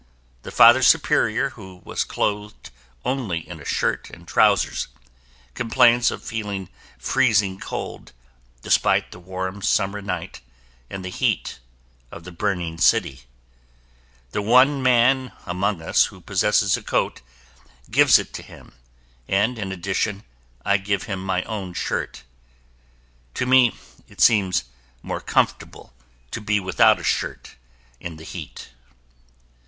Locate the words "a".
3.61-3.65, 16.75-16.81, 26.99-27.03